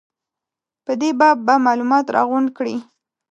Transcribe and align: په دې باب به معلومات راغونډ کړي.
په 0.85 0.91
دې 1.01 1.09
باب 1.19 1.37
به 1.47 1.55
معلومات 1.65 2.05
راغونډ 2.15 2.47
کړي. 2.57 2.75